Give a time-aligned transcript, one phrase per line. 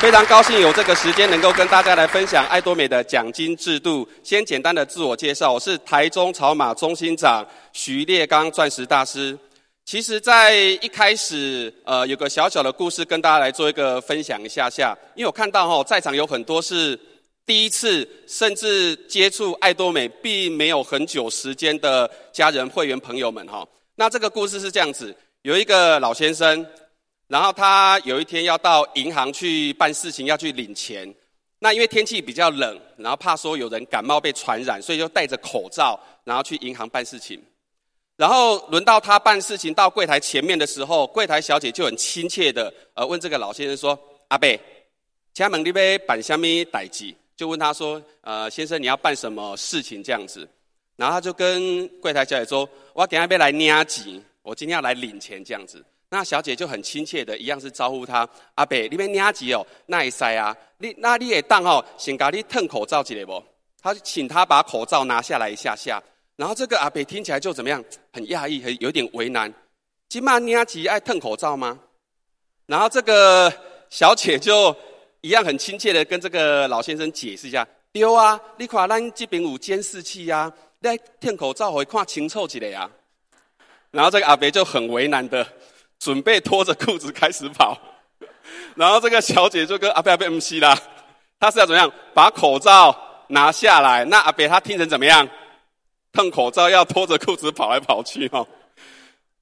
[0.00, 4.08] 非常高兴有这个时间能够跟大家来分享爱多美的奖金制度。
[4.22, 9.36] 先简单的自我介绍，我是台中草马中心长徐烈刚钻石大师。
[9.84, 14.96] 其实，在一开始，呃，有个小小的故事跟大家来做一个分享一下下。
[15.16, 16.96] 因为我看到哈，在场有很多是
[17.44, 23.66] 第一次，甚至接触爱多美并没有很久时间的家人、会员朋友们哈。
[23.96, 25.12] 那这个故事是这样子：
[25.42, 26.64] 有一个老先生。
[27.28, 31.14] 然后他有一天要到银行去办事情，要去领钱。
[31.60, 37.42] 那因为天气比较冷，然后怕说有人感冒被传染，所以就戴着口罩，然后去银行办事情。
[38.16, 43.98] 然后轮到他办事情到柜台前面的时候，柜台小姐就很亲切的呃问这个老先生说
[44.28, 44.48] ：“阿伯，
[45.34, 50.48] 请问你要办什么代志？”就问他说：“呃，先生你要办什么事情？”这样子。
[50.96, 55.84] 然后他就跟柜台小姐说：“我等下要来领钱，我今天要来领钱。”这样子。
[56.10, 63.42] 那小姐就很亲切的，一样是招呼他阿伯，你们领钱哦，那一塞啊，你那你也当哦，先给你褪口罩起来不？
[63.82, 66.02] 他就请他把口罩拿下来一下下，
[66.36, 67.84] 然后这个阿伯听起来就怎么样？
[68.12, 69.52] 很讶异，很有点为难。
[70.08, 71.78] 今嘛领钱爱褪口罩吗？
[72.64, 73.52] 然后这个
[73.90, 74.74] 小姐就
[75.20, 80.88] 一样很亲切的跟这个老先生解释一下：丢啊，你看咱这边有监视器啊，你
[81.20, 82.90] 褪口罩会看清楚一点啊。
[83.90, 85.46] 然后这个阿伯就很为难的。
[85.98, 87.78] 准备脱着裤子开始跑，
[88.76, 90.78] 然后这个小姐就跟阿伯阿伯唔西啦，
[91.40, 91.92] 他是要怎么样？
[92.14, 92.96] 把口罩
[93.28, 94.04] 拿下来。
[94.04, 95.28] 那阿伯他听成怎么样？
[96.12, 98.46] 褪口罩要脱着裤子跑来跑去哦。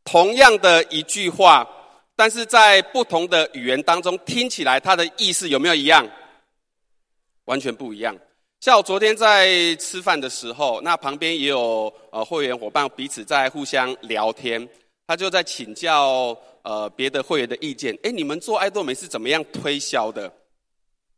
[0.04, 1.66] 同样的一句话，
[2.14, 6.08] 但是在不同的语言当中听起来，它的意思有没有一样？
[7.44, 8.16] 完全不一样。
[8.60, 14.68] 像我昨天在吃饭的时候，那旁边也有呃会员伙伴彼此在互相聊天。
[15.06, 20.30] 他就在请教呃别的会员的意见，哎，你们做爱多美是怎么样推销的？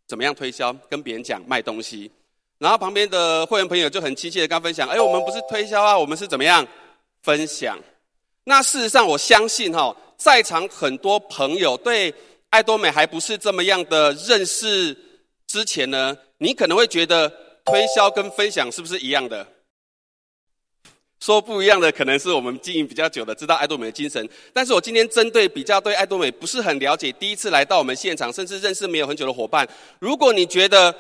[0.06, 0.72] 怎么样推销？
[0.89, 2.10] 跟别人讲卖东西，
[2.59, 6.66] 然后旁边的会员朋友就很亲切的跟他分享，哎，我们不是推销啊，我们是怎么样
[7.22, 7.78] 分享？
[8.44, 12.15] 那事实上，我相信哈，在场很多朋友对
[12.50, 14.97] 爱多美还不是这么样的认识
[15.47, 17.28] 之前呢，你可能会觉得
[17.65, 19.47] 推销跟分享是不是一样的？
[21.20, 24.28] 说不一样的可能是我们经营比较久的，知道爱多美的精神。
[24.52, 29.68] 但是我今天针对比较对爱多美不是很了解，第一次来到我们现场，甚至认识没有很久的伙伴，
[29.98, 30.94] 如果你觉得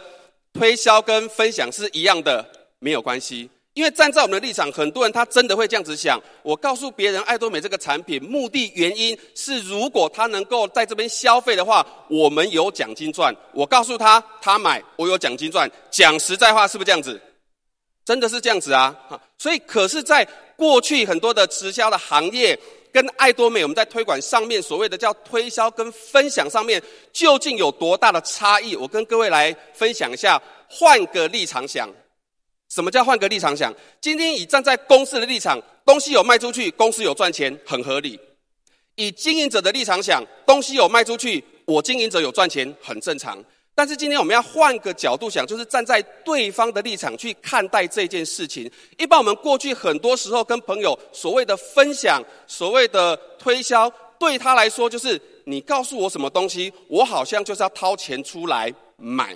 [0.52, 2.44] 推销跟分享是一样的，
[2.80, 6.20] 没有关系，因为站在我们的立场，很多人他真的会这样子想。
[6.42, 13.32] 我告诉别人爱多美这个产品，目的原因是如果他能够在这边消费的话，我们有奖金赚。
[13.52, 15.70] 我告诉他，他买我有奖金赚。
[15.90, 17.20] 讲实在话，是不是这样子？
[18.08, 18.96] 真的是这样子啊，
[19.36, 20.26] 所以可是，在
[20.56, 22.58] 过去很多的直销的行业，
[22.90, 26.82] 跟爱多美，我们在推广上面所谓的叫推销跟分享上面，
[27.12, 28.74] 究竟有多大的差异？
[28.74, 30.40] 我跟各位来分享一下。
[30.70, 31.86] 换个立场想，
[32.70, 33.74] 什么叫换个立场想？
[34.00, 38.18] 今天以站在公司的立场，东西有卖出去，公司有赚钱，很合理；
[38.94, 43.44] 以经营者的立场想，东西有卖出去，我经营者有赚钱，很正常。
[43.78, 48.68] 但是今天我们要换个角度想，就是站在对方的立场去看待这件事情。
[48.98, 59.32] 一般我们过去很多时候跟朋友所谓的分享、所谓的推销，对他来说就是你告诉我什么东西，我好像就是要掏钱出来买。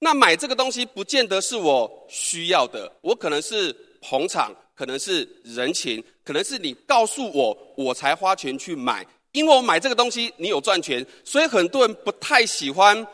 [0.00, 9.06] 那买这个东西不见得是我需要的，我可能是捧场，可能是人情，可能是你告诉我，我才花钱去买。
[9.30, 13.06] 因为我买这个东西，你有赚钱，所以很多人不太喜欢。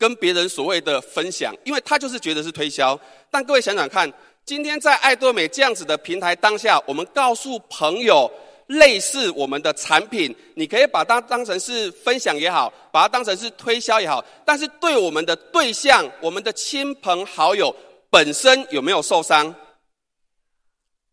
[0.00, 2.98] 跟别人所谓的分享，因为他就是觉得是推销。
[3.30, 4.10] 但各位想想看，
[4.46, 8.28] 今天在爱多美这样子的平台当下，我们告诉朋友
[8.68, 14.24] 类似我们的产品，你可以把它当成是分享也好，把它当成是推销也好。
[14.46, 17.76] 但是对我们的对象，我们的亲朋好友
[18.08, 19.54] 本身有没有受伤？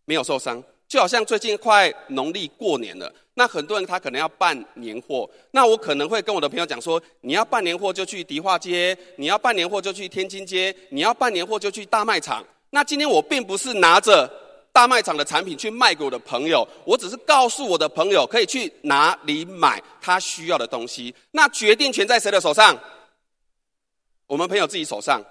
[0.05, 0.63] 没有受伤。
[0.87, 3.13] 就好像最近快农历过年了。
[3.33, 12.43] 那很多人他可能要办年货，那我可能会跟我的朋友讲说，你要办年货就去迪化街，你要办年货就去天津街，你要办年货就去大卖场。
[12.71, 14.27] 那今天我并不是拿着
[14.73, 21.13] 大卖场的产品去卖给我的朋友，我只是告诉我的朋友可以去哪里买他需要的东西。
[21.31, 22.75] 那决定权在谁的手上？
[24.25, 25.23] 我们朋友自己手上。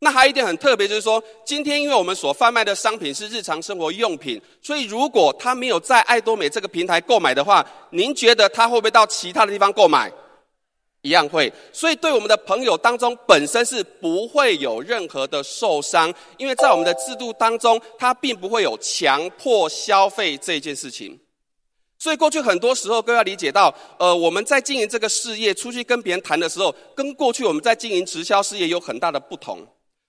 [0.00, 10.12] 那还有一点很特别，就是说，今天因为我们所贩卖的商品是日常生活用品，所以如果他没有在爱多美这个平台购买的话，您觉得他会不会到其他的地方购买？
[11.02, 11.52] 一样会。
[11.72, 21.18] 所以对我们的朋友当中，本身是不会有任何的受伤，因为在我们的制度当中，它并不会有强迫消费这件事情。
[21.98, 29.66] 所以过去很多时候，都要理解到，呃，我们在经营这个事业，出去跟别人谈的时候，跟过去我们在经营直销事业有很大的不同。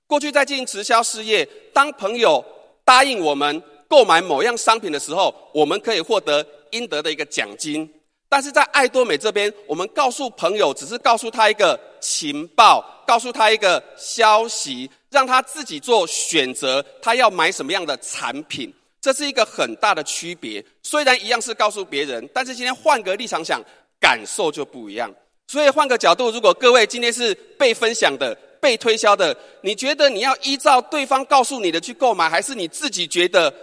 [0.10, 2.44] 过去在进行直销事业，当朋友
[2.84, 7.88] 答应我们购买某样商品的时候，我们可以获得应得的一个奖金。
[8.28, 18.74] 但是在爱多美这边，我们告诉朋友，只是告诉他一个情报，告诉他一个消息，让他自己做选择，他要买什么样的产品。
[19.00, 23.64] 这是一个很大的区别，虽然一样是告诉别人，但是今天换个立场想，
[24.00, 25.14] 感受就不一样。
[25.48, 33.54] 所以换个角度，如果各位今天是被分享的、被推销的，你觉得你要依照对方告诉你的去购买，还是你自己觉得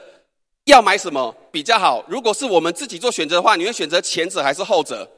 [0.65, 2.05] 要买什么比较好？
[2.09, 5.09] 如果是我们自己做选择的话，你会选择前者还是后者？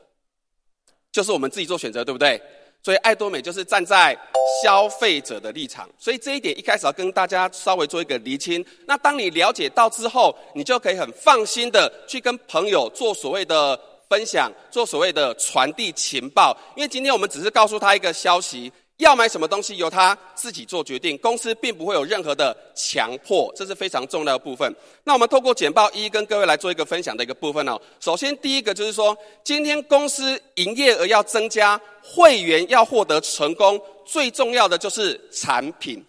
[1.11, 2.41] 就是我们自己做选择，对不对？
[2.83, 4.17] 所以爱多美就是站在
[4.63, 8.65] 消费者的立场，所以这一点一开始要跟大家稍微做一个厘清。
[8.87, 13.79] 那当你了解到之后，你就可以很放心的去跟朋友做所谓的
[14.09, 16.57] 分享，做所谓的传递情报。
[16.77, 18.73] 因为今天我们只是告诉他一个消息。
[18.99, 24.73] 要买什么东西由他自己做决定，公司并不会有任何的强迫，这是非常重要的部分。
[25.05, 27.81] 那我们透过简报一跟各位来做一个分享的一个部分哦。
[28.01, 36.05] 首先第一个就是说，今天公司营业额要增加，会员要获得成功，最重要的就是产品，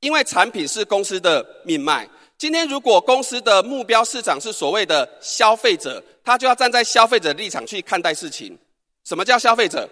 [0.00, 2.06] 因为产品是公司的命脉。
[2.36, 8.58] 今天如果公司的目标市场是所谓的消费者，他就要站在消费者的立场去看待事情。
[9.04, 9.88] 什么叫消费者？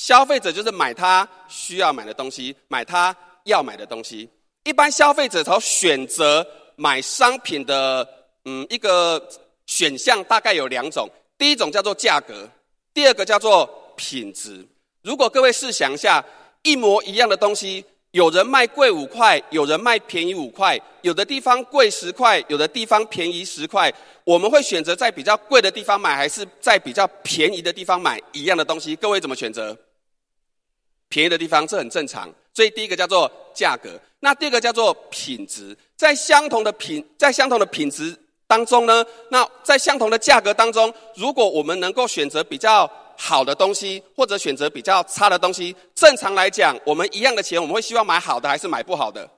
[0.00, 3.14] 消费者就是买他需要买的东西，买他
[3.44, 4.26] 要买的东西。
[4.64, 6.44] 一般消费者从选择
[6.76, 8.08] 买商品的，
[8.46, 9.22] 嗯，一个
[9.66, 11.06] 选项大概有两种。
[11.36, 12.48] 第一种叫做价格，
[12.94, 14.66] 第二个叫做品质。
[15.02, 16.24] 如果各位试想一下，
[16.62, 23.92] 一模一样的东西，有人卖贵五块，有人卖便宜五块，有的地方贵十块，有的地方便宜十块，
[24.24, 28.96] 我们会选择在比较贵的地方买，还是在比较便宜的地方买一样的东西？
[28.96, 29.76] 各位怎么选择？
[31.10, 32.32] 便宜的地方，这很正常。
[32.54, 35.76] 所以第一个叫做价格，那第二个叫做品质。
[35.96, 38.16] 在相同的品，在相同的品质
[38.46, 49.28] 当中呢，那在相同的价格当中，如果我们能够选择比较好的东西，或者选择比较差的东西，正常来讲，我们一样的钱，我们会希望买好的还是买不好的？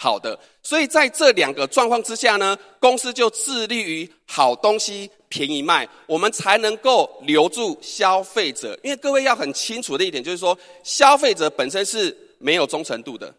[0.00, 0.38] 好的。
[0.62, 5.10] 所以在这两个状况之下呢，公司就致力于好东西。
[5.32, 8.76] 便宜卖，我们才能够留住消费者。
[8.82, 13.32] 因为各位要很清楚的一点，就是说，消费者本身是没有忠诚度的。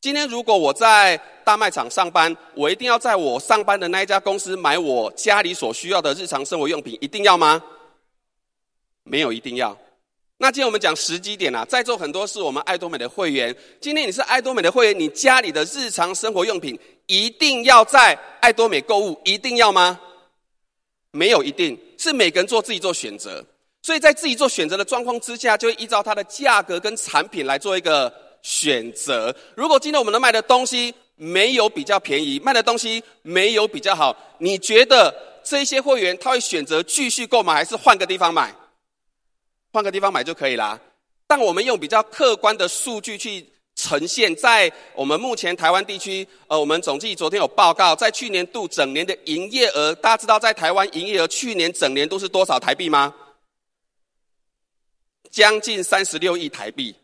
[0.00, 7.62] 今天如果我在大卖场上班，我一定要在我上班的那一家公司买我家里所需要的日常生活用品，一定要吗？
[9.04, 9.78] 没有一定要。
[10.42, 13.54] 那今天我们讲时机点啊，在座很多是我们爱多美的会员。
[13.80, 20.00] 今天你是爱多美的会员，你家里的日常生活用品一定要在爱多美购物，一定要吗？
[21.12, 23.44] 没有一定，是每个人做自己做选择，
[23.82, 28.12] 所以在自己做选择的状况之下，就会依照它的价格跟产品来做一个
[28.42, 29.32] 选择。
[29.54, 38.52] 如果今天我们能卖的东西没有比较便宜，卖的东西没有比较好，你觉得这些会员他会选择继续购买，还是换个地方买？
[39.72, 40.78] 换个地方买就可以啦。
[41.26, 43.48] 但我们用比较客观的数据去。
[43.74, 53.14] 呈现在我们目前台湾地区，呃，我们总计昨天有报告，在去年度整年的营业额，大家知道在台湾营业额去年整年都是多少台币吗？
[55.30, 56.94] 将近三十六亿台币。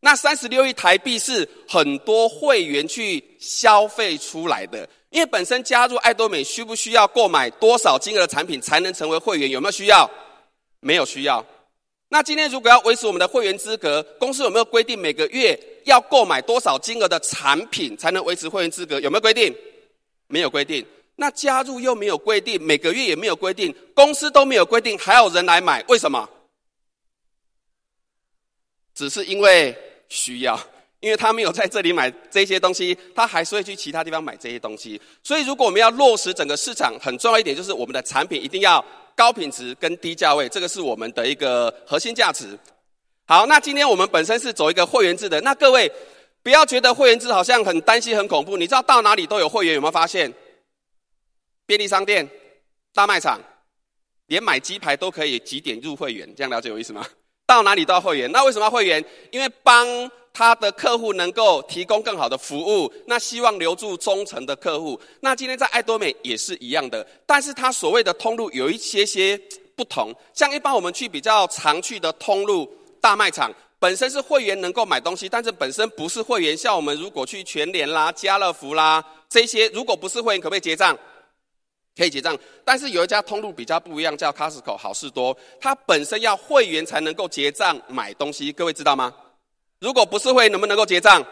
[0.00, 9.48] 那三十六亿台币是很多会员去消费出来的，因为本身加入爱多美需不需要购买多少金额的产品才能成为会员？
[9.48, 10.10] 有没有需要？
[10.80, 11.46] 没有需要。
[12.08, 19.00] 那今天如果要维持我们的会员资格，公司有没有规定每个月要购买多少金额的产品才能维持会员资格？
[19.00, 19.52] 有没有规定？
[20.28, 20.86] 没有规定。
[21.16, 26.28] 那加入又没有规定，每个月也没有规定，公司都没有规定，还有人来买，为什么？
[28.94, 29.76] 只是因为
[30.08, 30.58] 需要，
[31.00, 35.00] 因为他没有在这里买这些东西，他还是会去其他地方买这些东西。
[35.24, 38.84] 所以如果我们要落实整个市场，很重要一点就是我们的产品一定要。
[39.16, 42.56] 高品质跟低价位，这个是我们的一个核心价值。
[43.26, 45.90] 好，那今天我们本身是走一个会员制的，那各位
[46.42, 48.56] 不要觉得会员制好像很担心、很恐怖。
[48.56, 50.32] 你知道到哪里都有会员，有没有发现？
[51.64, 52.28] 便利商店、
[52.94, 53.40] 大卖场，
[54.26, 57.04] 连买鸡排都可以几点入会员，这样了解有意思吗？
[57.46, 59.04] 到哪里都要会员，那为什么要会员？
[59.32, 59.84] 因为帮。
[60.36, 65.00] 他的客户能够提供更好的服务，那希望留住忠诚的客户。
[65.20, 69.40] 那今天在爱多美也是一样的，但是他所谓的通路有一些些
[69.74, 70.14] 不同。
[70.34, 76.54] 像一般我们去比较常去的通路大卖场，本身是会员能够买东西，但是本身不是会员。
[76.54, 80.94] 像我们如果去全联啦、家乐福啦这些，如果不是会员，可不可以结账？
[81.96, 82.38] 可以结账。
[82.62, 89.10] 但是有一家通路比较不一样，叫 Costco 好事多，它本身要会员才能够结账买东西，各位知道吗？
[89.78, 91.24] 如果不是会，能不能够结账？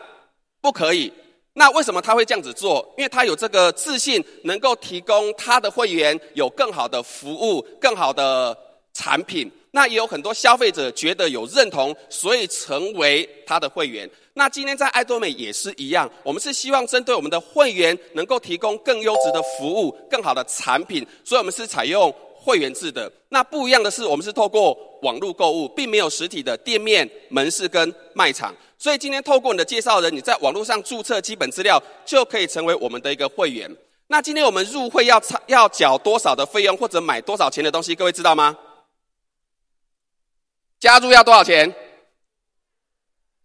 [0.61, 1.13] 不可以。
[1.55, 2.85] 那为什么他会这样子做？
[2.99, 8.57] 因为他有这个自信，能够提供他的会员有更好的服务、更好的
[8.93, 9.51] 产品。
[9.71, 14.09] 那也有很多消费者觉得有认同，所以成为他的会员。
[14.35, 23.11] 那今天在爱多美也是一样，我们是希望针对我们的会员能够提供更优质的服务、更好的产品，所以我们是采用会员制的。
[23.29, 28.53] 那不一样的是，我们是透过网络购物，并没有实体的店面、门市跟卖场。
[28.77, 33.71] 所以今天透过你的介绍人，你在网络上注册基本资料，就可以成为我们的一个会员。
[34.09, 38.59] 那今天我们入会要要缴多少的费用，或者买多少钱的东西，各位知道吗？
[40.81, 41.73] 加入要多少钱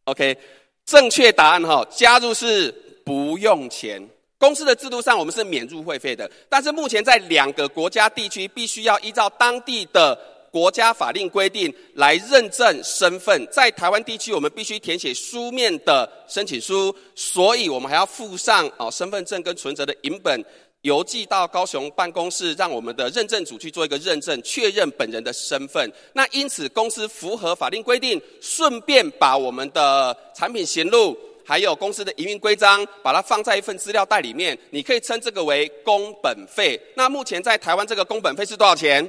[0.06, 0.38] ？OK，
[0.86, 2.72] 正确答案哈，加入是
[3.06, 4.10] 不用钱。
[4.38, 6.30] 公司的制度上，我们是免入会费的。
[6.50, 10.18] 但是目前在两个国家地区，必须要依照当地的
[10.52, 13.48] 国家法令规定来认证身份。
[13.52, 20.44] 在台湾地区，我们必须填写书面的申请书，所以我们还要附上哦身份证跟存折的影本。
[20.84, 25.92] 邮寄到高雄办公室，让我们的认证组去做一个认证，确认本人的身份。
[26.14, 34.58] 那因此，公司符合法令规定，顺便把我们的产品型录，还有公司的营运规章，把它放在一份资料袋里面。
[34.70, 36.80] 你可以称这个为工本费。
[36.96, 39.06] 那目前在台湾，这个工本费是多少钱？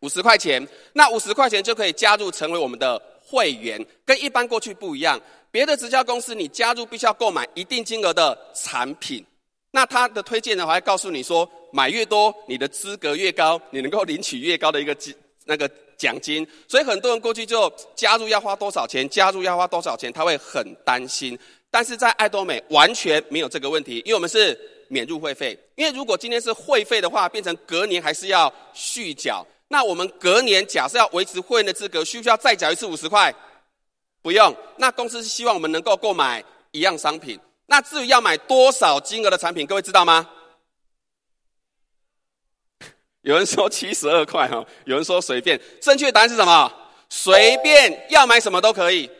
[0.00, 0.66] 五十块钱。
[0.92, 5.20] 那五十块钱就可以加入成为我们的会员，跟一般过去不一样。
[5.50, 9.24] 别的直销公司，你加入必须要购买一定金额的产品。
[9.70, 15.14] 那他的推荐呢，还告诉你说，买越多，你的资格越高，你能够领取越高的一个金
[15.44, 16.46] 那个奖金。
[16.66, 21.38] 所以很多人过去就加入要花多少钱，加入要花多少钱，他会很担心。
[21.70, 25.58] 但是在爱多美完全没有这个问题，因为我们是免入会费。
[25.76, 29.46] 因为如果今天是会费的话，变成隔年还是要续缴。
[29.68, 33.34] 那我们隔年假设要维持会员的资格，需不需要再缴一次五十块？
[34.22, 34.54] 不用。
[34.78, 37.38] 那公司是希望我们能够购买一样商品。
[37.66, 40.28] 那至于要买多少金额的产品，各位知道吗？
[43.20, 45.60] 有人说七十二块哈，有人说随便。
[45.82, 46.72] 正确答案是什么？
[47.10, 49.10] 随便，要买什么都可以。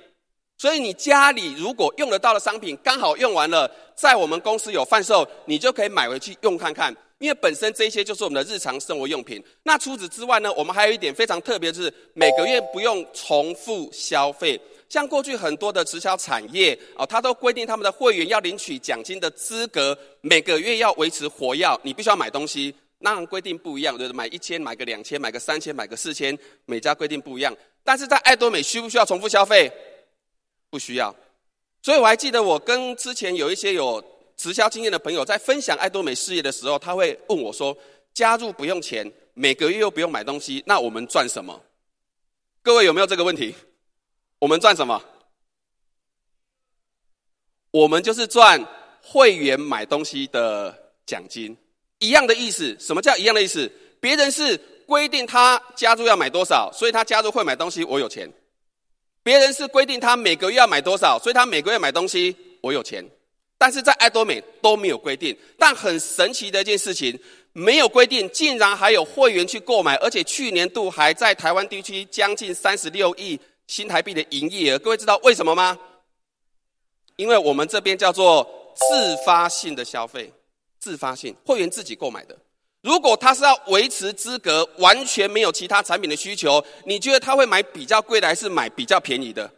[0.57, 6.97] 所以你家里如果用得到的商品刚好用完了，在我们公司有贩售，你就可以买回去用看看。
[7.19, 9.43] 因为本身这些就是我们的日常生活用品。
[9.65, 14.61] 那除此之外呢，我们还有一点非常特别，就是每个月不用重复消费。
[14.89, 22.75] 像过去很多的直销产业哦，它都规定他们的会员要领取奖金的资格，每个月要维持活跃，你必须要买东西。
[23.01, 27.55] 那规定不一样，就是买一千，买个两千，买个三千，买个四千，每家规定不一样。
[27.85, 29.71] 但是在爱多美需不需要重复消费？
[30.71, 31.15] 不需要。
[31.83, 34.03] 所以我还记得我跟之前有一些有
[34.39, 37.77] 直销经验的朋友在分享爱多美事业的时候，他会问我说：
[38.15, 41.61] 加入不用钱，每个月又不用买东西，那我们赚什么？
[42.63, 43.55] 各位有没有这个问题？
[44.39, 45.03] 我们赚什么？
[47.73, 48.65] 我们就是赚
[49.03, 51.57] 会员买东西的奖金，
[51.99, 52.77] 一样的意思。
[52.79, 53.71] 什么叫一样的意思？
[54.01, 58.29] 别人是规定他加入要买多少，所以他加入会买东西，我有钱；
[59.25, 63.05] 别人是规定他每个月要买多少，所以他每个月买东西，我有钱。
[63.59, 67.19] 但是在爱多美都没有规定，但很神奇的一件事情，
[67.53, 73.39] 没有规定，竟然还有会员去购买，而且去年度还在台湾地区将近三十六亿。
[73.67, 75.79] 新台币的营业额，各位知道为什么吗？
[77.17, 80.33] 因为我们这边叫做自发性的消费，
[80.81, 82.35] 自发性会员自己购买的。
[82.81, 89.53] 如果他是要维持资格，完全没有其他产品的需求，你觉得他会买比较贵的，还是买比较便宜的？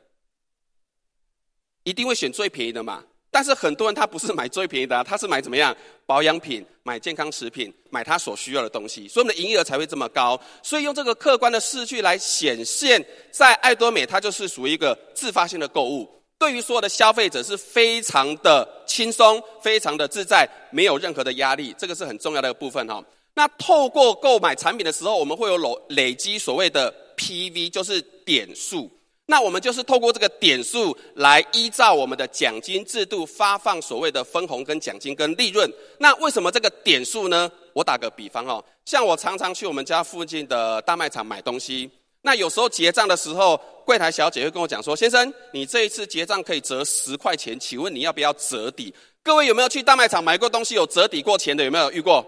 [1.85, 3.05] 一定会选最便宜的嘛。
[3.31, 5.75] 但是很多人他不是买最便宜的啊，他是买怎么样？
[6.05, 10.41] 保养品、买健康食品、买他所需要的东西，所以我们的营业额才会这么高。
[10.63, 23.01] 所以用这个客观的数据来显现，在爱多美，它就是属于一个自发性的购物，对于所有的消费者是非常的轻松、非常的自在，没有任何的压力，这个是很重要的一部分哈。
[23.35, 28.91] 那透过购买产品的时候，我们会有累累积所谓的 PV，就是点数。
[29.31, 35.73] 那我们就是透过这个点数来依照我们的奖金制度发放所谓的分红跟奖金跟利润。
[35.99, 37.49] 那为什么这个点数呢？
[37.73, 41.89] 我打个比方哦，像我常常去我们家附近的大卖场买东西，
[42.23, 51.63] 那有时候结账的时候，柜台小姐会跟我讲说：“先生，你这一次结账可以折十块钱，请问你要不要折抵？”各位有没有去大卖场买过东西有折抵过钱的？
[51.63, 52.27] 有没有遇过？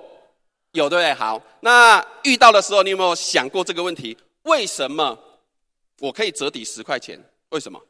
[0.71, 1.13] 有对不对？
[1.15, 4.17] 好，那遇到的时候，你有没有想过这个问题？
[4.45, 5.19] 为什么？
[6.03, 7.17] 我可以折抵十块钱，
[7.51, 7.81] 为什么？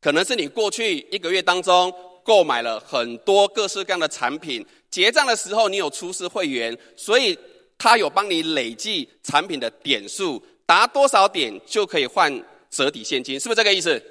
[0.00, 1.92] 可能是你过去一个月当中
[2.24, 7.38] 购买了很多各式各样的产品，结账的时候你有出示会员，所以
[7.76, 14.02] 他有帮你累计产品的点数，达多少点就可以换折抵现金，是不是这个意思？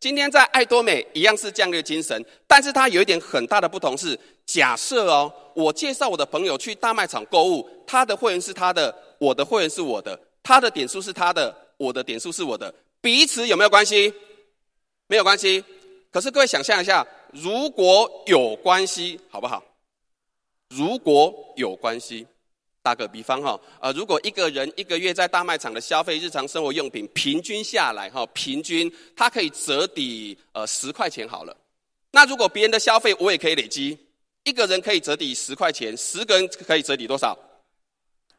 [0.00, 14.12] 今天在爱多美一样是这样的精神，但是它有一点很大的不同是，假设哦，我介绍我的朋友去大卖场购物，他的会员是他的，我的会员是我的，他的点数是他的，我的点数是我的，彼此有没有关系？
[15.06, 15.64] 没有关系。
[16.12, 19.64] 可是各位想象一下，如果有关系，好不好？
[20.68, 22.26] 如果有关系。
[22.80, 31.54] 打个比方哈，呃，如果一个人一个月在大卖场的消费日常生活用品平均下来哈，平均他可以折抵呃十块钱好了。
[32.12, 33.98] 那如果别人的消费我也可以累积，
[34.44, 37.36] 一个人可以折抵十块钱，十个人可以折抵多少？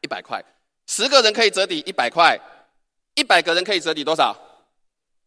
[0.00, 0.42] 一百块。
[0.88, 2.36] 十个人可以折抵一百块，
[3.20, 4.34] 一百个人可以折抵多少？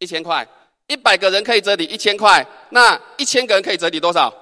[0.00, 0.44] 一千块。
[0.88, 4.34] 一百个人可以折抵一千块，那一千个人可以折抵多少？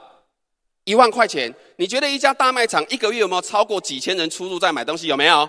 [0.85, 5.07] 一万块钱，你觉得一家大卖场一个月有没有超过几千人出入在买东西？
[5.07, 5.49] 有没有？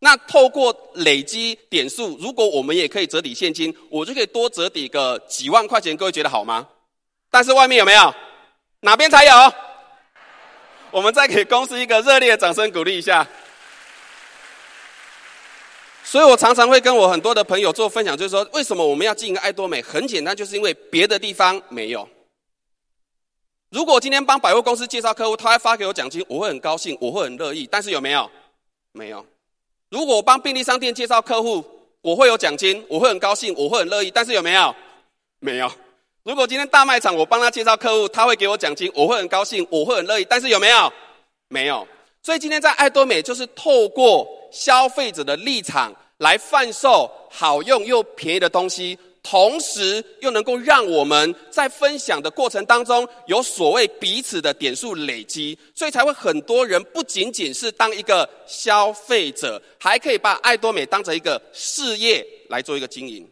[0.00, 5.96] 那透过累积点数，如果我们也可以折抵现金，我就可以多折抵个几万块钱。
[5.96, 6.68] 各位觉得好吗？
[7.30, 8.14] 但是外面有没有？
[8.80, 9.32] 哪边才有？
[10.92, 13.26] 我们再给公司一个热烈的掌声鼓励一下。
[16.12, 19.80] 所以我常常会跟我很多的朋友做分享，就是说，为什么我们要经营爱多美？
[19.80, 22.06] 很简单，就是因为别的地方没有。
[23.70, 27.66] 如果今天帮百货公司介绍客户，他还发给我奖金，我会很高兴，我会很乐意。
[27.66, 28.30] 但是有没有？
[28.92, 29.24] 没有。
[29.88, 31.64] 如果我帮便利商店介绍客户，
[32.02, 34.10] 我会有奖金，我会很高兴，我会很乐意。
[34.10, 34.76] 但是有没有？
[35.38, 35.72] 没有。
[36.24, 40.26] 如果今天大卖场我帮他介绍客户，他会给我奖金，我会很高兴，我会很乐意。
[40.28, 40.92] 但是有没有？
[41.48, 41.88] 没有。
[42.22, 45.90] 所以今天在爱多美，就是透过消费者的立场
[46.22, 48.98] 来贩售好用又便宜的东西。
[49.24, 63.24] 同时又能够让我们在分享的过程当中有所谓彼此的点数累积，所以才会很多人不仅仅是当一个消费者，还可以把爱多美当成一个事业来做一个经营。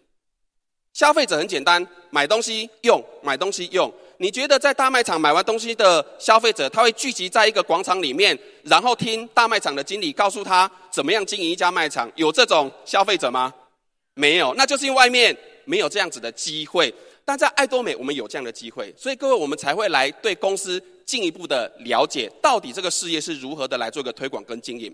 [0.93, 3.93] 消费者很简单，买东西用，买东西用。
[4.21, 12.11] 你觉得在大卖场买完东西的消费者，他会聚集在一个广场里面，然后听大卖场的经理告诉他怎么样经营一家卖场？
[12.17, 13.53] 有这种消费者吗？
[14.15, 15.37] 没有，那就是因为外面。
[15.67, 16.93] 没有这样子的机会，
[17.25, 24.93] 但在爱多美，我们有这样的机会，所以各位，我们才会来对公司进一步的了解，到底这个事业是如何的来做个推广跟经营。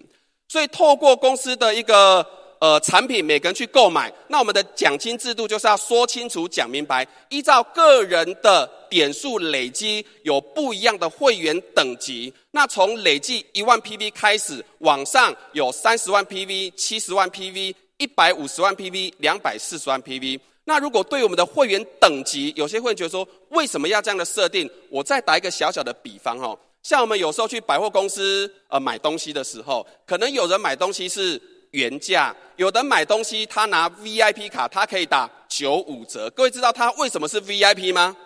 [0.48, 2.26] 所以，透过公司的一个
[2.58, 12.32] 呃产品，每个人去购买，那我们的奖金制度就是要说清楚、讲明白，依照个人的点数累积，有不一样的会员等级。
[12.50, 20.40] 那从累计一万 PV 开始，往上有三十万 PV、七十万 PV、一百五十万 PV、两百四十万 PV。
[20.64, 24.68] 那如果对我们的会员等级，有些会员觉得说，为什么要这样的设定？
[24.90, 31.40] 我再打一个小小的比方哈，像我们有时候去百货公司呃买东西的时候，可能有人买东西是
[31.76, 36.30] 原价，有的买东西他拿 VIP 卡，他可以打九五折。
[36.30, 38.16] 各位知道他为什么是 VIP 吗？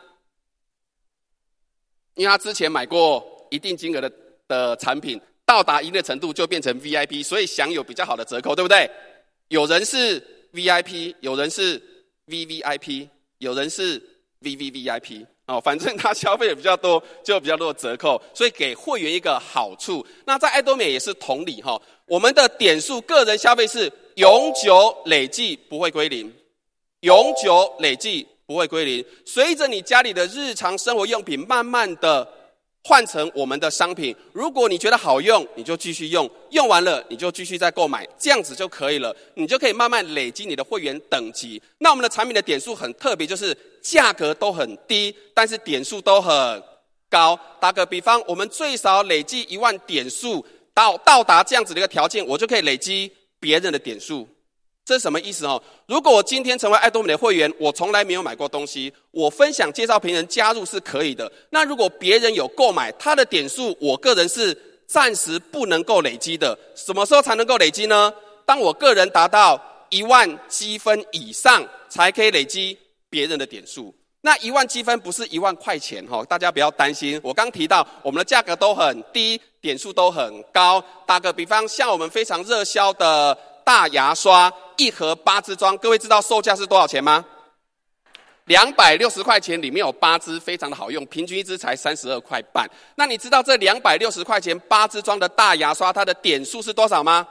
[2.14, 4.12] 因为他之前买过一定金额的
[4.46, 8.88] 的产品，到达一定的程度就变成 VIP，所以享有比较好的折扣，对不对？
[9.48, 10.20] 有人是
[10.52, 11.82] VIP，有人是。
[12.26, 13.08] V V I P，
[13.38, 14.00] 有人是
[14.38, 20.06] V V V I P 哦，反正他消费也比较多，就比较多的折扣，所以给会员一个好处。
[20.24, 26.28] 那在爱多美也是同理哈，我们的点数个人消费是永久累计不会归零，
[27.02, 29.04] 永久累计不会归零。
[29.24, 32.26] 随着你家里的日常生活用品慢慢的。
[32.82, 39.14] 换成我们的商品，如果你觉得好用，你就继续用，用完了你就继续再购买，这样子就可以了。
[39.34, 41.60] 你就可以慢慢累积你的会员等级。
[41.76, 46.62] 那我们的产品的点数很特别，就是价格都很低，但是点数都很
[47.10, 47.38] 高。
[47.60, 50.42] 打个比方，我们最少累计一万点数，
[50.74, 54.28] 到到达这样子的一个条件，我就可以累积别人的点数。
[54.84, 55.62] 这是什么意思哦？
[55.86, 61.30] 如果我今天成为爱多美的会员，我从来没有买过东西，我分享介绍别人加入是可以的。
[61.50, 64.56] 那如果别人有购买，他的点数，我个人是
[64.86, 66.58] 暂时不能够累积的。
[66.74, 68.12] 什么时候才能够累积呢？
[68.44, 72.76] 当我个人达到一万积分以上，才可以累积
[73.08, 73.94] 别人的点数。
[74.20, 77.20] 那一万积分不是一万块钱哈，大家不要担心。
[77.22, 80.82] 我刚提到我们的价格都很低，点数都很高。
[81.06, 83.36] 打个比方，像我们非常热销的。
[83.62, 87.24] 大牙刷一盒八支装，各位知道售价是多少钱吗？
[88.46, 92.68] 两百六十块钱，里面有八支，非常的好用，平均一支才三十二块半。
[92.96, 97.28] 那你知道这两百六十块钱八支装的大牙刷，它的点数是多少吗？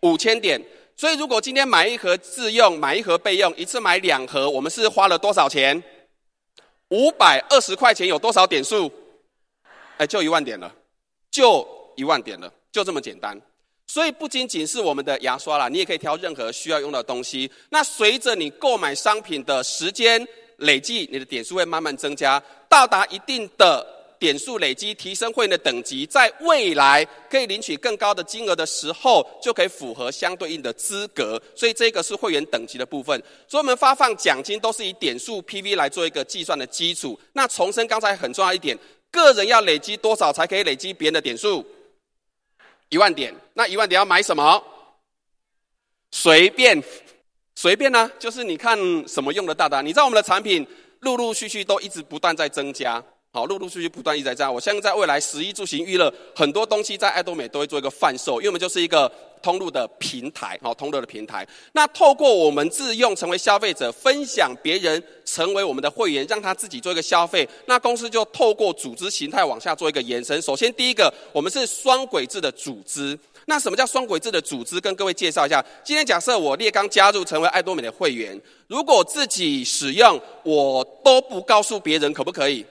[0.00, 0.58] 五千点。
[0.96, 5.82] 所以如果今天买一盒自用，买一盒备用，一次买两盒，我们是花了多少钱？
[6.90, 8.90] 五百二十块钱有多少点数？
[9.96, 10.72] 哎，就一万点了，
[11.30, 13.40] 就一万点了，就这么简单。
[13.86, 17.50] 所以不仅仅是我们的牙刷啦，你也可以挑任何需要用的东西。
[17.70, 20.26] 那随着你购买商品的时间
[20.58, 23.86] 累计，你的点数会慢慢增加，到达一定的
[24.24, 31.38] 点数累积，提升会员的等级，在未来可以领取更高的金额的时候，就可以符合相对应的资格。
[31.54, 33.22] 所以这个是会员等级的部分。
[33.46, 37.20] 所以我们发放奖金都是以点数 PV 来做一个计算的基础。
[37.34, 38.78] 那重申刚才很重要一点，
[39.10, 41.62] 个人要累积多少才可以累积别人的点数？
[42.88, 44.64] 一万点，那一万点要买什么？
[46.10, 46.82] 随便，
[47.54, 49.82] 随便呢、就是你看什么用得到的。
[49.82, 50.66] 你知道我们的产品
[51.00, 53.04] 陆陆续续都一直不断在增加，
[53.34, 54.52] 好，陆陆续续不断一直在增加。
[54.52, 59.10] 我相信在未来，食衣住行娱乐很多东西在爱多美都会做一个贩售，因为我们就是一个。
[59.42, 61.46] 通路的平台，好，通路的平台。
[61.72, 67.46] 那透过我们自用成为消费者，分享别人成为我们的会员，让他自己做一个消费。
[67.66, 70.40] 那公司就透过组织形态往下做一个延伸。
[70.40, 73.18] 首先，第一个，我们是双轨制的组织。
[73.44, 74.80] 那什么叫双轨制的组织？
[74.80, 75.62] 跟各位介绍一下。
[75.84, 82.64] 今天假设我列刚加入成为爱多美的会员，如果自己使用，我都不告诉别人，可不可以？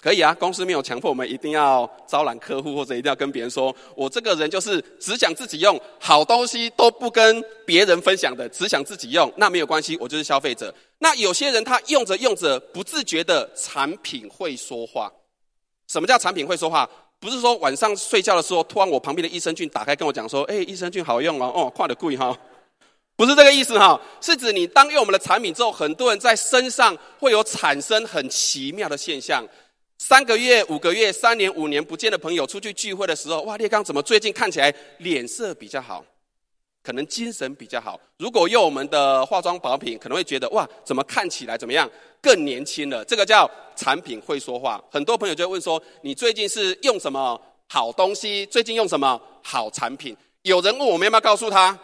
[0.00, 10.74] 可以啊，公司没有强迫我们一定要招揽客户，或者一定要跟别人说，我这个人就是只想自己用，好东西都不跟别人分享的，只想自己用，那没有关系，我就是消费者。
[11.00, 15.12] 那有些人他用着用着，不自觉的产品会说话。
[15.86, 16.88] 什么叫产品会说话？
[17.18, 22.34] 不是说晚上睡觉的时候，突然我旁边的益生菌打开跟我讲说，哎，益生菌好用哦，哦，快点贵哈，
[23.16, 29.46] 不是这个意思哈，是指你当用我们的产品之后，很多人在身上会有产生很奇妙的现象。
[30.02, 36.02] 三个月、五个月、三年、五年不见的朋友出去聚会的时候，哇，列刚怎么最近看起来脸色比较好，
[36.82, 38.00] 可能精神比较好。
[38.16, 41.88] 如果用我们的化妆保品，可能会觉得哇，怎么看起来怎么样
[42.22, 43.04] 更年轻了？
[43.04, 44.82] 这个叫产品会说话。
[44.90, 48.46] 很多朋友就会问说，你最近是用什么好东西？
[48.46, 50.16] 最近用什么好产品？
[50.44, 51.78] 有人问我们要不要告诉他？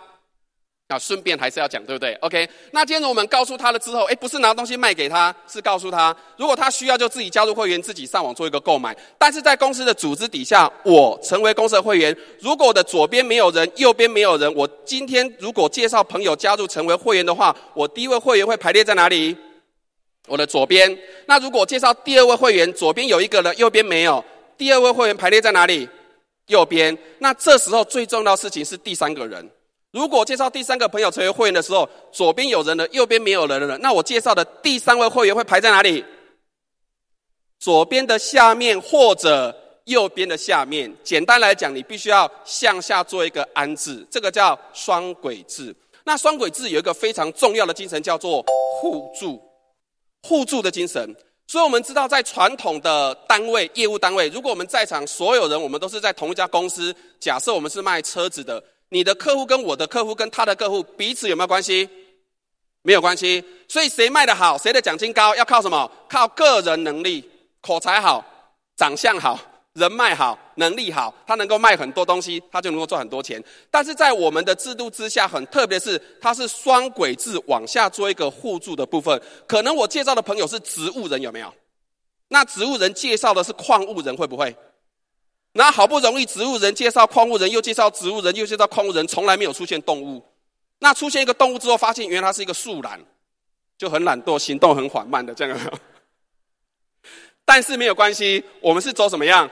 [0.89, 8.97] 那顺便还是要讲，对不对？OK，那今天我们告诉他了之后，哎，不是拿东西卖给他，是告诉他，如果他需要，就自己加入会员，自己上网做一个购买。
[9.19, 12.17] 但是在公司的组织底下，我成为公司的会员。
[12.39, 19.37] 如果我的左边没有人，右边没有人，我今天如果介绍朋友加入成为会员的话，我第一位会员会排列在哪里？
[20.29, 20.97] 我的左边。
[21.27, 24.25] 那如果介绍第二位会员，左边有一个人，右边没有，
[24.57, 25.89] 第二位会员排列在哪里？
[26.47, 26.97] 右边。
[27.19, 29.51] 那这时候最重要的事情是第三个人。
[29.97, 36.05] 如果介绍第三个朋友成为会员的时候，左边有人了，右边没有人了，那我介绍的第三位会员会排在哪里？
[37.59, 39.57] 左边的下面或者
[39.87, 40.95] 右边的下面。
[41.03, 45.75] 简单来讲，你必须要向下做一个安置，这个叫双轨制。
[46.05, 48.45] 那双轨制有一个非常重要的精神，叫做
[48.79, 49.41] 互助，
[50.25, 51.17] 互助的精神。
[51.47, 58.63] 所以我们知道，在传统的单位、业务单位，如果我们在场所有人，我们都是在同一家公司，假设我们是卖车子的。
[58.91, 61.89] 你的客户跟我的客户跟他的客户彼此有没有关系？
[62.83, 63.43] 没有关系。
[63.69, 65.91] 所以谁卖得好，谁的奖金高，要靠什么？
[66.09, 67.29] 靠个人能力，
[67.61, 68.25] 口才好，
[68.77, 69.39] 长相好，
[69.73, 73.43] 人脉好，能力好，他能够卖很多东西，他就能够赚很多钱。
[73.73, 79.21] 但是在我们的制度之下，很特别是，它是双轨制往下做一个互助的部分。
[79.49, 81.53] 可能我介绍的朋友是植物人，有没有？
[82.29, 84.57] 那植物人介绍的是矿物人，会不会？
[85.57, 90.23] 那好不容易植物人介绍矿物人，又介绍植物人，又介绍矿物人，从来没有出现动物。
[90.79, 93.01] 那出现一个动物之后，发现原来它是一个树懒，
[93.79, 95.59] 就很懒惰，行动很缓慢的这样。
[97.45, 99.51] 但是没有关系，我们是走什么样？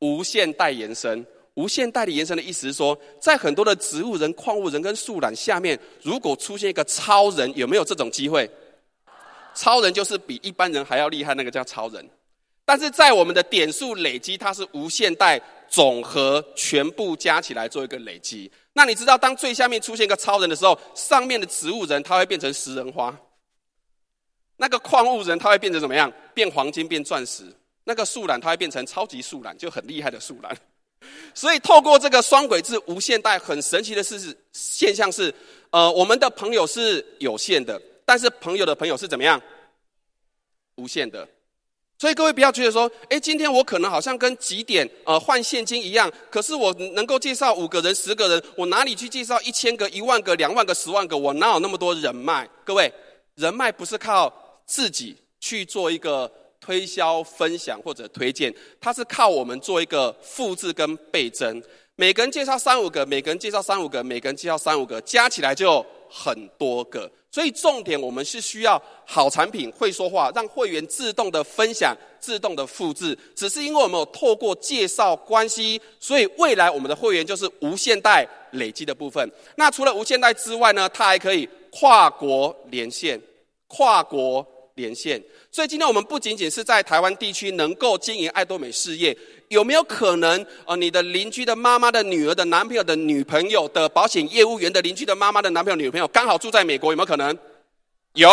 [0.00, 1.24] 无限代延伸。
[1.54, 8.50] 无限代理延伸的意思是说，在很多的植物人、矿物人跟树懒下面，如果出现一个超人，有没有这种机会？
[9.54, 12.06] 超人就是比一般人还要厉害，那个叫超人。
[12.66, 18.50] 但是在我们的点数累积，它是无限代总和全部加起来做一个累积。
[18.74, 23.16] 那你知道，当最下面出现一个超人的时候，上面的植物人他会变成食人花，
[24.56, 26.12] 那个矿物人他会变成怎么样？
[26.34, 27.44] 变黄金，变钻石。
[27.84, 30.52] 那个树懒它会变成超级树懒，就很厉害的树懒。
[31.32, 35.32] 所以透过这个双轨制无限代，很神奇的是现象是，
[35.70, 39.40] 呃，我们的朋友是有限的，但是朋友的朋友是怎么样？
[40.74, 41.28] 无限的。
[41.98, 51.16] 所以各位不要觉得说，诶，今天我可能好像跟几点呃换现金一样，可是我能够介绍五个人、十个人，我哪里去介绍一千个、一万个、两万个、十万个？
[51.16, 52.46] 我哪有那么多人脉？
[52.64, 52.92] 各位，
[53.36, 54.30] 人脉不是靠
[54.66, 56.30] 自己去做一个
[56.60, 61.62] 推销、分享或者推荐，它是靠我们做一个复制跟倍增。
[61.94, 67.10] 每个人介绍三五个，每个人介绍三五个，每个人介绍三五个，加起来就很多个。
[67.36, 73.14] 所以重点，我们是需要好产品会说话，让会员自动的分享、自动的复制。
[73.34, 79.30] 只是因为我们有透过介绍关系，所以未来我们的会员就是无限代累积的部分。
[79.56, 83.20] 那除了无限代之外呢，它还可以跨国连线，
[83.66, 84.46] 跨国
[84.76, 85.22] 连线。
[85.56, 89.16] 所以今天我们不仅仅是在台湾地区能够经营爱多美事业，
[89.48, 97.34] 有没有可能呃，你的邻居的妈妈的女儿的男朋友的女朋友的保险业务员的邻居的妈妈的男朋友女朋友刚好住在美国，有没有可能？
[98.12, 98.28] 有，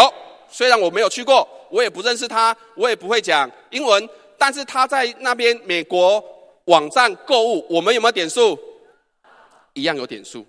[0.51, 6.21] 虽然我没有去过，我也不认识他，我也不会讲英文，但是他在那边美国
[6.65, 8.59] 网站购物，我们有没有点数？
[9.75, 10.45] 一样有点数，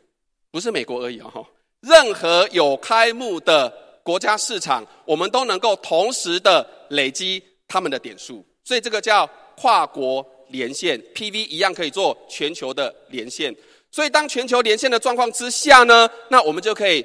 [0.50, 1.46] 不是美国而已哦，
[1.82, 3.83] 任何有开幕的。
[4.04, 13.52] 国家市场，我们都能够同时的累积他们的点数，所以这个叫跨国连线，PV 一样可以做全球的连线。
[13.90, 17.04] 所以当全球连线的状况之下呢，那我们就可以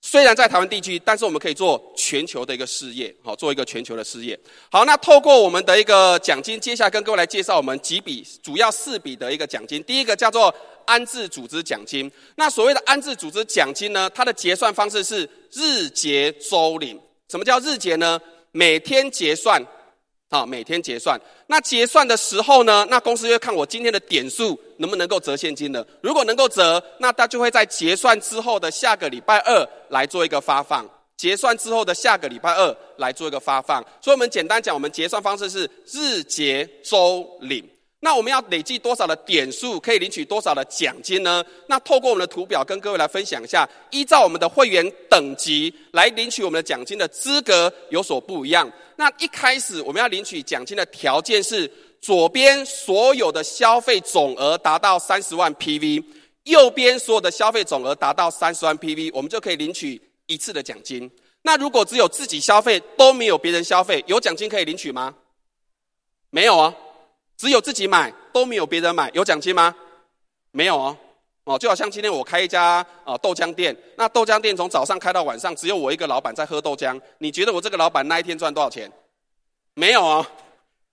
[0.00, 4.38] 虽然在台湾地区，但是我们可以做全球的一个事业，好，做一个全球的事业。
[4.70, 9.82] 好，那透过我们的一个奖金，接下来跟各位来介绍我们几笔，主要四笔的一个奖金。
[9.82, 10.54] 第一个叫做。
[10.88, 14.08] 安置组织奖金，那所谓的安置组织奖金呢？
[14.14, 16.98] 它的结算方式是日结周领。
[17.28, 18.18] 什么叫日结呢？
[18.52, 19.62] 每天结算，
[20.30, 21.20] 啊，每天结算。
[21.46, 22.86] 那结算的时候呢？
[22.88, 25.86] 那公司会看我今天的点数能不能够折现金的。
[26.00, 30.88] 如果能够折，那他就会在结算之后的下个礼拜二来做一个发放。
[31.18, 33.84] 结算之后的下个礼拜二来做一个发放。
[34.00, 37.68] 所以我们简单讲，我们结算方式是日结周领。
[38.00, 41.44] 那我们要累计多少的点数，可以领取多少的奖金呢？
[41.66, 48.70] 那透过我们的图表跟各位来分享一下，依照我们的会员等级来领取我们的奖金的资格有所不一样。
[48.94, 51.68] 那一开始我们要领取奖金的条件是，
[52.00, 56.04] 左边所有的消费总额达到三十万 PV，
[56.44, 61.10] 右边所有的消费总额达到三十万 PV，我们就可以领取一次的奖金。
[61.42, 65.14] 那如果只有自己消费都没有别人消费，有奖金可以领取吗？
[66.30, 66.72] 没有啊。
[67.38, 69.74] 只有自己买都没有别人买，有奖金吗？
[70.50, 70.96] 没有哦，
[71.44, 77.00] 哦，就好像今天我开一家啊豆浆店，那豆浆店从早上开到晚上，只有我一个老板在喝豆浆。
[77.18, 78.90] 你觉得我这个老板那一天赚多少钱？
[79.74, 80.26] 没有哦，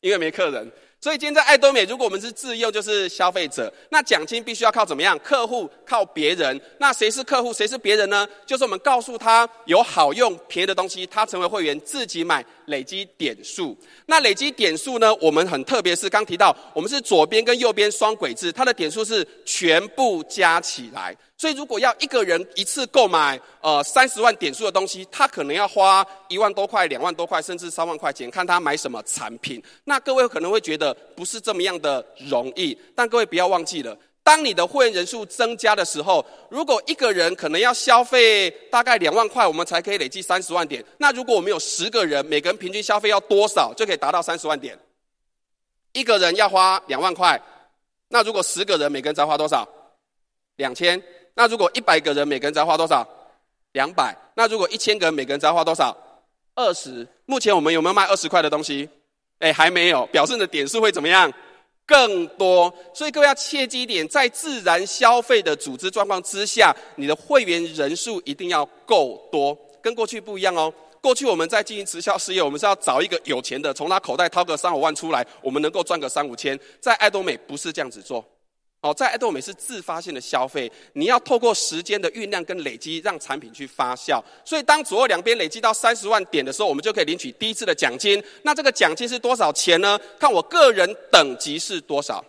[0.02, 0.72] 因为没客人。
[1.06, 5.16] 所以今天在爱多美，如果我们是自用，就是消费者，那奖金必须要靠怎么样？
[5.20, 6.60] 客户靠别人。
[6.80, 7.54] 那谁是客户？
[7.54, 8.28] 谁是别人呢？
[8.44, 13.78] 就是我们告诉他有好用、便宜的东西，他成为会员，自己买，累积点数。
[14.08, 15.14] 那累积点数呢？
[15.22, 21.16] 我们很特别，是刚提到，我们是左边跟右边双轨制，它的点数是全部加起来。
[21.38, 29.62] 所以，如果要一个人一次购买呃三十万点数的东西，他可能要花一万多块、两万多块，甚至三万块钱，看他买什么产品。
[29.84, 40.84] 那各位可能会觉得不是这么样的容易，但各位不要忘记了，当你的会员人数增加的时候，如果一个人可能要消费大概两万块，我们才可以累计三十万点。
[41.00, 44.80] 那如果我们有十个人，每个人平均消费要多少，就可以达到三十万点？
[45.92, 47.42] 一个人要花两万块，
[48.08, 49.68] 那如果十个人，每个人才花多少？
[50.56, 51.04] 两千。
[51.36, 53.08] 那如果一百个人，每个人只要花多少？
[53.74, 54.16] 两百。
[54.36, 55.96] 那如果一千个人，每个人只要花多少？
[56.56, 57.06] 二十。
[57.26, 58.90] 目前我们有没有卖二十块的东西？
[59.40, 61.32] 哎，还没有，表示你的点数会怎么样？
[61.86, 62.74] 更多。
[62.94, 70.74] 所以各位要切记一点，在自然消费的组织状况之下，你的会员人数一定要够多，跟过去不一样哦。
[71.02, 76.58] 过去我们在经营直销事业，我们是要找一个有钱的，从他口袋掏个三五万出来，我们能够赚个三五千。
[76.80, 78.26] 在爱多美不是这样子做。
[78.86, 84.24] 好，在爱多美是自发性的消费，你要透过时间的酝酿跟累积，让产品去发酵。
[84.46, 88.24] 所以当左右两边累积到三十万点的时候，我们就可以领取第一次的奖金。
[88.44, 90.00] 那这个奖金是多少钱呢？
[90.20, 92.24] 看我个人等级是多少。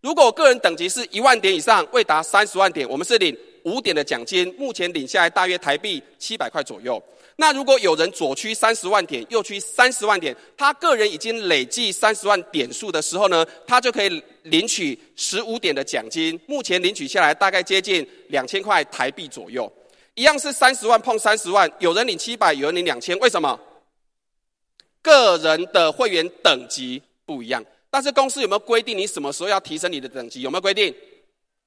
[0.00, 7.02] 如果我个人等级是一万点以上，未达三十万点，我们是领五点的奖金，目前领下来大约台币七百块左右。
[7.38, 16.38] 那如果有人左区三十万点，右区三十万点，他个人已经累计三十万点数的时候呢，他就可以领取十五点的奖金。
[16.46, 19.70] 目前领取下来大概接近两千块台币左右。
[20.14, 23.60] 一样是三十万碰三十万，有人领七百，有人领两千，为什么？
[25.02, 30.40] 个人的会员等级不一样，但是公司有没有规定你什么时候要提升你的等级？
[30.40, 30.94] 有没有规定？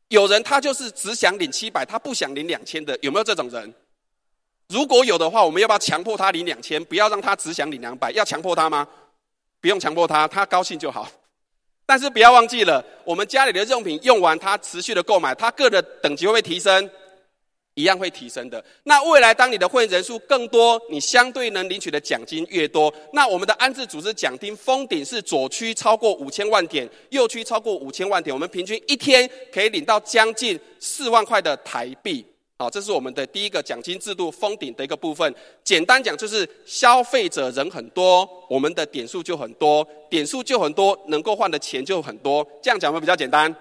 [0.07, 3.71] 有人他就是只想领七百，他不想领两千的，有没有这种人？
[4.69, 6.83] 如果有的话，我们要不要强迫他领两千？
[6.85, 8.87] 不要让他只想领两百，要强迫他吗？
[9.59, 11.09] 不用强迫他，他高兴就好。
[11.85, 16.87] 但是不要忘记了，我们家里的用品用完，他持续的购买，他个的等级会不会提升？
[17.73, 18.63] 一样会提升的。
[18.83, 32.23] 那未来当你的会员人数更多，你相对能领取的奖金越多，那我们的安置组织奖金封顶是左区超过五千万点，右区超过五千万点，我们平均一天可以领到将近四万块的台币。
[32.61, 35.33] 好，这是我们的第一个奖金制度封顶的一个部分。
[35.63, 42.45] 简单讲，就是消费者人很多，我们的点数就很多，点数就很多，能够换的钱就很多。
[42.61, 43.55] 这样讲会比较简单。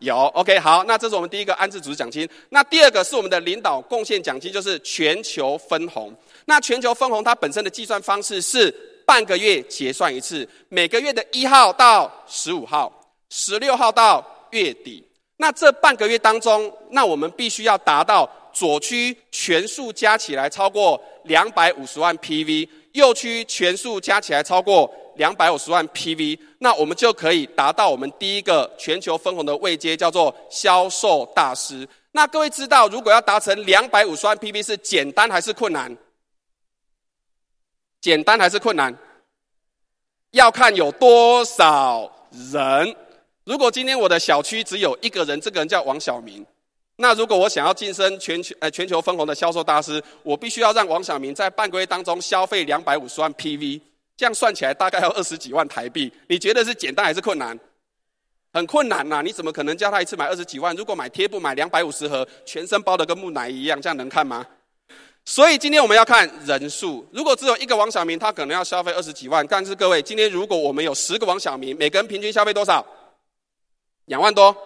[0.00, 2.28] 有，OK，好，那这是我们第一个安置组织奖金。
[2.48, 6.12] 那第二个是我们的领导贡献奖金，就是全球分红。
[6.46, 8.68] 那全球分红它本身的计算方式是
[9.06, 12.92] 半个月结算一次，每个月的一号到十五号，
[13.30, 15.04] 十六号到月底。
[15.36, 31.88] 那这半个月当中，那我们必须要达到左区全数加起来超过两百五十万 PV，右区全数加起来超过两百五十万 PV，那我们就可以达到我们第一个全球分红的位阶，叫做销售大师。
[32.12, 35.96] 那各位知道，如果要达成两百五十万 PV 是简单还是困难？
[38.00, 38.96] 简单还是困难？
[40.30, 42.10] 要看有多少
[42.52, 42.96] 人。
[43.44, 46.44] 如果今天我的小区只有一个人，这个人叫王小明，
[46.96, 53.80] 那如果我想要晋升全球呃全球分红的销售大师，我必须要让王小明在半个月当中消费两百五十万 PV，
[54.16, 56.10] 这样算起来大概要二十几万台币。
[56.28, 57.58] 你觉得是简单还是困难？
[58.54, 59.20] 很困难呐！
[59.20, 60.74] 你怎么可能叫他一次买二十几万？
[60.76, 64.46] 如果买贴布买两百五十盒，全身包的跟木乃伊一样，这样能看吗？
[65.24, 67.04] 所以今天我们要看人数。
[67.12, 69.44] 如果只有一个王小明，他可能要消费二十几万。
[69.48, 72.86] 但是各位，今天如果我们有十个王小明，每个人平均消费多少？
[74.06, 74.56] 两万多。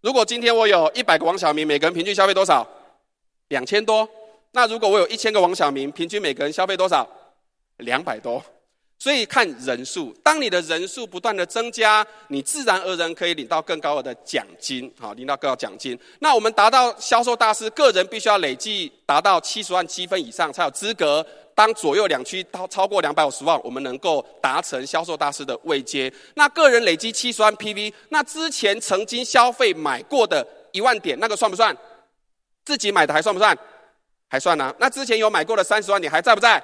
[0.00, 2.66] 如果今天我有一百个王小明，每个人平均消费多少？
[3.48, 4.08] 两千多。
[4.52, 7.08] 那如果我有一千个王小明，平均每个人消费多少？
[7.78, 8.42] 两百多。
[8.98, 15.98] 所以看人数，当你的人数不断的增加，你自然而然可以领到更高额的奖金，好，领到更高奖金。
[16.20, 21.26] 那我们达到销售大师，个人必须要累计达到七十万积分以上，才有资格。
[21.54, 26.12] 当左右两区超超过两百五十万，我们能够达成销售大师的位阶。
[26.34, 31.76] 那个人累积七十万 PV，那之前曾经消费买过的一万点，那个算不算？
[32.64, 33.56] 自己买的还算不算？
[34.28, 34.74] 还算呢、啊。
[34.78, 36.62] 那之前有买过的三十万点还在不在？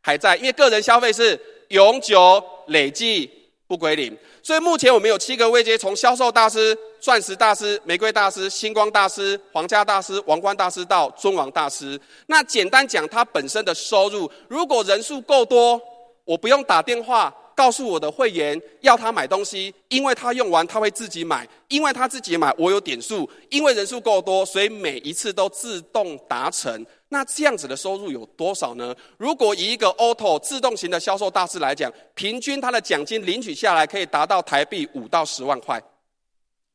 [0.00, 3.43] 还在，因为个人消费是永久累计。
[3.66, 11.98] 不归零，所以目前我们有七个位阶，从销售大师、钻石大师、玫瑰大师、星光大师、皇家大师、王冠大师到尊王大师。
[12.26, 15.80] 那简单讲，它本身的收入，如果人数够多，
[16.24, 17.34] 我不用打电话。
[17.56, 26.84] 告诉我的会员要他买东西，因为他用完他会自己买，因为他自己买我有点数，因为人数够多，所以每一次都自动达成。
[27.14, 28.92] 那这样子的收入有多少呢？
[29.18, 35.80] 如果以一个 auto 自动型的销售大师来讲，平均他的奖金领取下来可以达到台币五到十万块，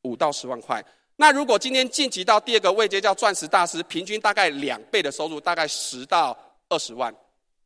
[0.00, 0.82] 五到十万块。
[1.16, 6.34] 那如果今天晋级到第二个位阶叫钻石大师，平均大概两倍的收入，大概十到
[6.70, 7.14] 二十万。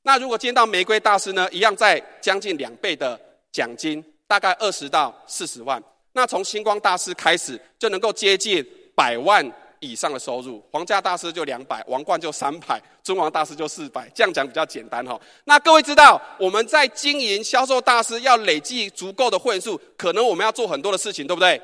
[0.02, 3.16] 那如果见到玫瑰大师呢，一样在将近两倍的
[3.52, 5.80] 奖金，大概二十到四十万。
[6.12, 9.48] 那从星光大师开始，就能够接近百万
[9.84, 10.64] 以上的收入。
[10.70, 14.08] 皇家大师就两百，王冠就三百，尊王大师就四百。
[14.14, 15.20] 这样讲比较简单哈。
[15.44, 21.60] 那各位知道，我们在经营销售大师要累计足够的会员数，可能我们要做很多的事情，对不对？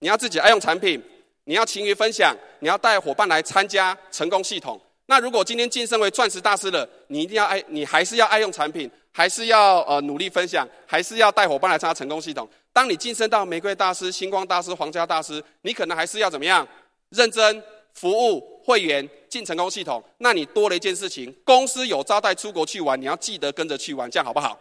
[0.00, 1.02] 你要自己爱用产品，
[1.44, 4.80] 你要勤于分享，你要带伙伴来参加成功系统。
[5.06, 12.48] 那如果今天晋升为钻石大师了，你一定要爱，你还是要爱用产品，还是要呃努力分享，还是要带伙伴来参加成功系统。
[12.72, 16.66] 当你晋升到玫瑰大师、星光大师、皇家大师，你可能还是要怎么样？
[17.14, 20.02] 认真服务会员进成功系统。
[20.18, 24.58] 那你多了一件事情，公司有招待出国去玩，你要记得跟着去玩，这样好不好？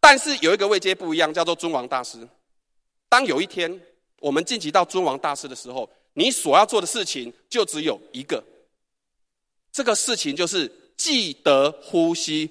[0.00, 2.26] 但是有一个位阶不一样，叫做尊王大师。
[3.08, 3.80] 当有一天
[4.20, 8.42] 我们晋级到尊王大师的时候，你所要做的事情就只有一个。
[9.72, 12.50] 这个事情就是记得呼吸。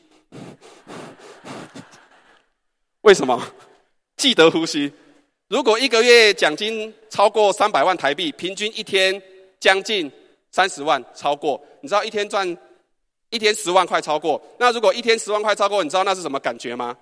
[3.01, 3.41] 为什么？
[4.17, 4.91] 记得呼吸。
[5.47, 9.21] 如果一个月奖金超过三百万台币，平均一天
[9.59, 10.11] 将近
[10.51, 11.61] 三十万，超过。
[11.81, 12.57] 你知道一天赚
[13.29, 14.41] 一天十万块超过。
[14.57, 16.97] 那如果一天十万块超过，你知道那是什么感觉吗？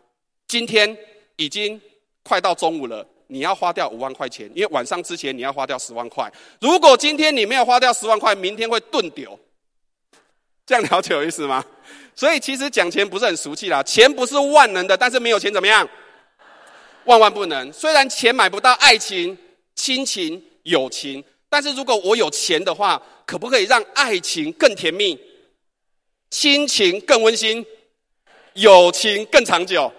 [0.46, 0.96] 今天
[1.38, 1.80] 已经
[2.22, 6.30] 快到中午了，你要花掉五万块钱，因为晚上之前你要花掉十万块。
[6.60, 9.40] 如果今天你没有花掉十万块，明天会顿丢。
[10.66, 11.64] 这样了解有意思吗？
[12.14, 15.88] 所以其实讲钱不是很俗气啦，钱不是万能的，但是没有钱怎么样？
[17.06, 17.72] 万万不能。
[17.74, 19.38] 虽然钱买不到爱情、
[19.76, 25.20] 亲情、友情，但是如果我有钱的话，可不可以让爱情更甜蜜，
[26.30, 27.66] 亲情更温馨，
[28.54, 29.92] 友情更长久？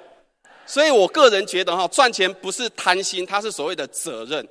[0.66, 4.46] 所以我个人觉得哈，赚钱不是贪心，它是所谓的责任。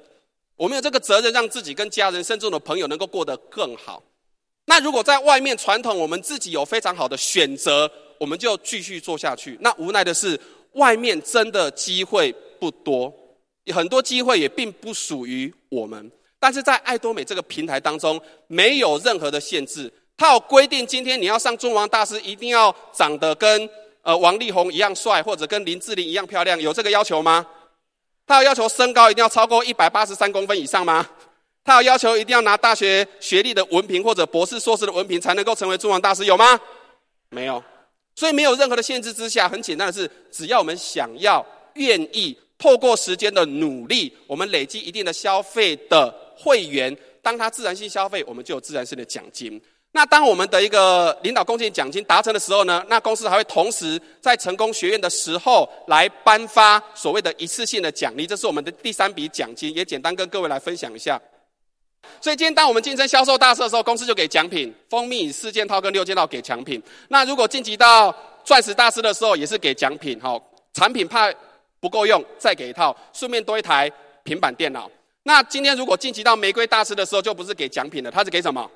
[0.56, 4.04] 我们有这个责任，让自己跟家人、甚至我的朋友能够过得更好。
[4.66, 9.58] 那如果在外面传统，我们自己有非常好的选择，我们就继续做下去。
[9.60, 10.40] 那无奈的是，
[10.74, 13.14] 外面真的机会不多，
[13.74, 16.12] 很多机会也并不属于我们。
[16.40, 19.92] 但是在爱多美这个平台当中，没有任何的限制。
[20.18, 23.70] 它有规定，今天你要上中王大师，一定要长得跟
[24.02, 27.46] 呃王力宏一样帅，或者跟林志玲一样漂亮，有这个要求吗？
[28.28, 31.10] 他有要求身高一定要超过一百八十三公分以上吗？
[31.64, 36.60] 他有要求一定要拿大学学历的文凭或者博士、硕士的文凭才能够成为中王大师，有吗？
[37.30, 37.64] 没有。
[38.16, 49.62] 所以没有任何的限制之下，很简单的是，只要我们想要、愿意，透过时间的努力，我们累积一定的消费的会员，当他自然性消费，我们就有自然性的奖金。
[49.96, 61.22] 那当我们的一个领导贡献奖金达成的时候呢，那公司还会同时在成功学院的时候来颁发所谓的一次性的奖励，这是我们的第三笔奖金，也简单跟各位来分享一下。
[62.24, 66.82] 所以今天当我们晋升销售大师的时候，公司就给奖品，蜂蜜四件套跟六件套给奖品。
[67.10, 68.16] 那如果晋级到
[68.46, 71.30] 钻石大师的时候，也是给奖品，好，产品怕
[71.82, 73.92] 不够用，再给一套，顺便多一台
[74.24, 74.90] 平板电脑。
[75.24, 78.72] 那今天如果晋级到玫瑰大师的时候，就不是给奖品了，他是给什么？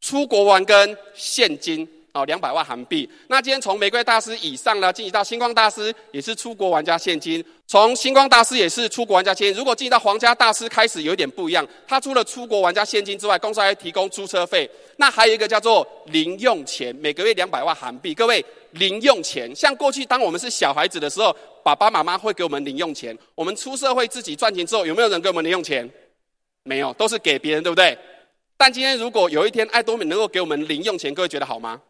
[0.00, 3.08] 出国玩跟现金哦，两百万韩币。
[3.28, 7.44] 那今天从玫瑰大师以上呢，晋级到星光大师，也是出国玩家现金。
[7.66, 9.54] 从星光大师也是出国玩家现金。
[9.56, 11.66] 如果晋级到皇家大师，开始有一点不一样。
[11.86, 14.68] 他除了出国玩家现金之外，公司还提供租车费。
[14.96, 18.14] 那还有一个叫做零用钱，每个月两百万韩币。
[18.14, 23.16] 各位，零用钱，像过去当我们是小孩子的时候，爸爸妈妈会给我们零用钱。
[23.34, 25.88] 我们出社会自己赚钱之后，有没有人给我们零用钱？
[26.64, 27.96] 没有，都是给别人，对不对？
[28.56, 31.80] 但今天如果有一天爱多美能够给我们零用钱，各位觉得好吗？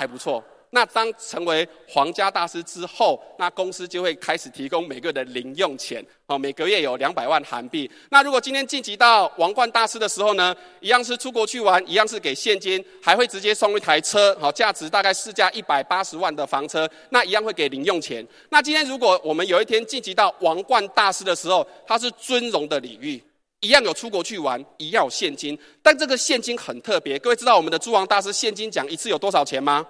[0.00, 0.42] 还不错。
[0.70, 7.90] 那当成为皇家大师之后，那公司就会开始提供每个月的零用钱，哦，每个月有两百万韩币。
[8.08, 18.26] 那如果今天晋级到王冠大师的时候呢，一样是出国去玩，一样是给现金，还会直接送一台车，好，价值大概市价一百八十万的房车，那一样会给零用钱。
[18.48, 23.22] 那今天如果我们有一天晋级到王冠大师的时候，它是尊荣的礼遇。
[23.60, 27.18] 一样有出国去玩，一样有现金，但这个现金很特别。
[27.18, 29.86] 各位知道我们的诸王大师现金奖一次有多少钱吗？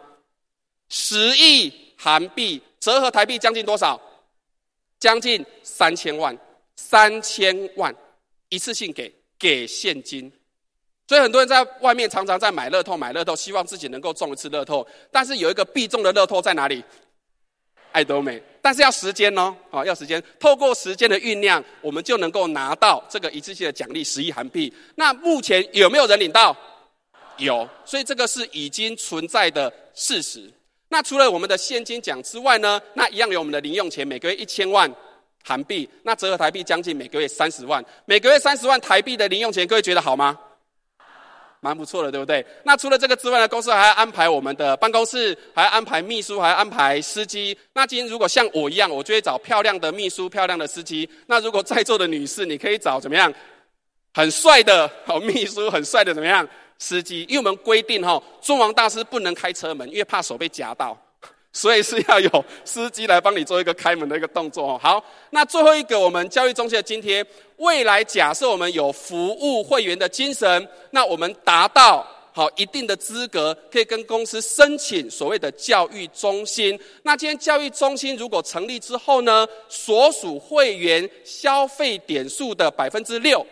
[0.89, 4.01] 十亿韩币，折合台币将近多少？
[4.99, 6.37] 将近三千万，
[6.77, 7.95] 三千万
[8.49, 10.31] 一次性给给现金。
[11.07, 14.87] 所以很多人在外面常常在买乐透，买乐透，希望自己能够中一次乐透。
[15.11, 16.85] 但是有一个必中的乐透在哪里？
[17.93, 20.23] 爱多美，但是要时间哦，啊，要时间。
[20.39, 24.73] 透过时间的酝酿，我们就能够拿到这个一次性的奖励十亿韩币。
[24.95, 26.57] 那目前有没有人领到？
[27.39, 30.51] 有，所以这个是已经存在的事实。
[30.89, 34.93] 那除了我们的现金奖之外呢，那一样有我们的零用钱，每个月一千万
[35.43, 40.39] 韩币，那折合台币将近每个月三十万，每个月三十万台币的零用钱，各位觉得好吗？
[41.61, 42.45] 蛮不错的，对不对？
[42.65, 47.57] 那除了这个之外呢，公司还要安排我们的办公室，还要安排秘书，还要安排司机。
[47.75, 51.09] 那今天如果像我一样，我就会找漂亮的秘书、漂亮的司机。
[51.27, 53.33] 那如果在座的女士，你可以找怎么样？
[54.13, 56.49] 很帅的好秘书，很帅的怎么样？
[56.79, 57.27] 司机？
[57.29, 60.99] 因为我们规定哈，中王大师不能开车门，因为怕手被夹到。
[61.53, 64.81] 所以是要有司机来帮你做一个开门的一个动作哦。
[64.81, 67.25] 好，那最后一个，我们教育中心的津贴，
[67.57, 76.79] 未来假设我们有服务会员的精神，那我们达到好一定的资格，可以跟公司申请所谓的教育中心。
[77.03, 83.45] 那今天教育中心如果成立之后呢，所属会员消费点数的百分之六。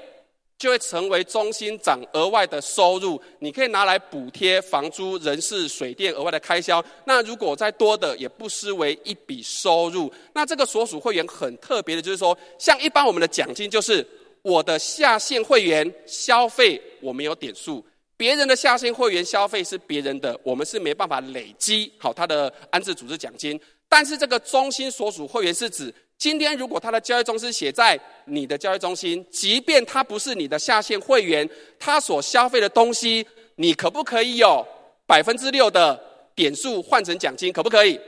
[0.59, 6.85] 就会成为中心长额外的收入，你可以拿来补贴房租、人事、水电额外的开销。
[7.05, 10.13] 那如果再多的，也不失为一笔收入。
[10.35, 14.05] 那这个所属会员很特别的，就是说，像一般我们的奖金，就是
[14.43, 17.87] 我的下线会员消费我们有点数，
[18.17, 23.61] 别人的下线会员消费是别人的，我们是没办法累积好他的安置组织奖金。
[23.89, 25.95] 但是这个中心所属会员是指。
[26.19, 31.49] 今天如果他的交易中心写在你的交易中心，即便他不是你的下线会员，
[31.79, 34.67] 他所消费的东西，你可不可以有
[35.07, 35.99] 百分之六的
[36.35, 37.53] 点数换成奖金？
[37.53, 37.99] 可不可以？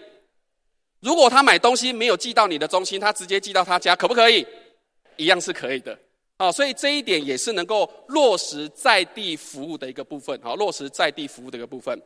[0.99, 4.45] 如果他买东西没有寄到你的中心，他直接寄到他家，可不可以？
[5.17, 5.97] 一样是可以的。
[6.37, 10.37] 啊，所以这一点也是能够落实在地服务的一个部分。
[10.43, 11.97] 好，落实在地服务的一个部分。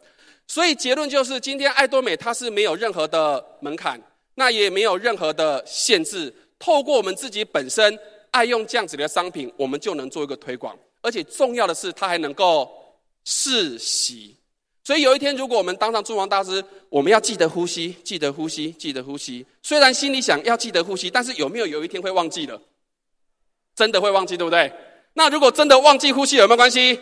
[0.47, 3.99] 所以结论就是，今天艾多美它是没有任何的门槛。
[4.35, 7.99] 那也没有任何的限制，透过我们自己本身
[8.31, 10.77] 爱用这样子的商品，我们就能做一个推广。
[11.03, 12.71] 而且重要的是，它还能够
[13.25, 14.37] 世袭。
[14.83, 19.47] 所以有一天，如果我们当上诸王大师，我们要记得呼吸，记得呼吸，记得呼吸。
[19.63, 22.61] 虽然心里想要记得呼吸，但是有没有有一天会忘记了？
[23.75, 24.73] 真的会忘记，对不对？
[25.15, 26.99] 那如果真的忘记呼吸，有没有关系？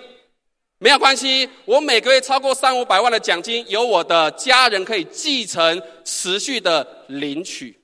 [0.82, 7.80] 没有关系，我每个月超过三五百万的奖金，由我的家人可以继承，持续的领取，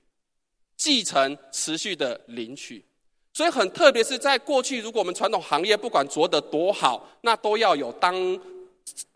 [0.77, 2.85] 继承持续的领取。
[3.33, 8.17] 所以很特别是在过去，如果我们传统行业不管做得多好，那都要有当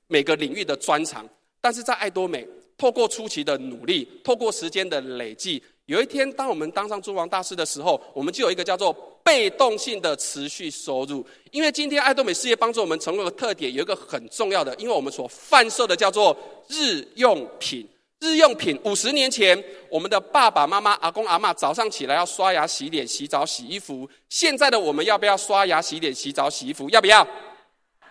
[0.06, 1.28] 每个领域的专长。
[1.60, 2.46] 但是在爱多美，
[2.78, 5.60] 透过初期的努力，透过时间的累积，
[5.92, 11.22] 有一天当我们当上诸王大师的时候，我们就有一个叫做被动性的持续收入。
[11.50, 16.34] 因为今天爱多美事业帮助我们成为的特点，有一个很重要的，因为我们所贩售的叫做
[16.68, 17.86] 日用品。
[18.20, 24.08] 日用品，五十年前，我们的爸爸妈妈、阿公阿嬷早上起来要刷牙、洗脸、洗澡、洗衣服。
[24.30, 26.88] 现在的我们要不要刷牙、洗脸、洗澡、洗衣服？
[26.88, 27.26] 要不要？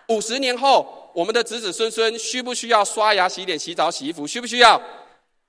[0.08, 4.24] 五十年后，我们的子子孙孙需不需要刷牙、洗脸、洗澡、洗衣服？
[4.24, 4.80] 需不需要？